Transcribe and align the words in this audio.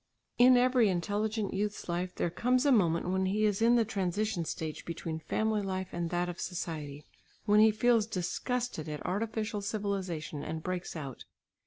In 0.39 0.57
every 0.57 0.89
intelligent 0.89 1.53
youth's 1.53 1.87
life 1.87 2.15
there 2.15 2.31
comes 2.31 2.65
a 2.65 2.71
moment 2.71 3.09
when 3.11 3.27
he 3.27 3.45
is 3.45 3.61
in 3.61 3.75
the 3.75 3.85
transition 3.85 4.45
stage 4.45 4.83
between 4.83 5.19
family 5.19 5.61
life 5.61 5.89
and 5.91 6.09
that 6.09 6.27
of 6.27 6.41
society, 6.41 7.05
when 7.45 7.59
he 7.59 7.69
feels 7.69 8.07
disgusted 8.07 8.89
at 8.89 9.05
artificial 9.05 9.61
civilisation 9.61 10.41
and 10.43 10.63
breaks 10.63 10.95
out. 10.95 11.25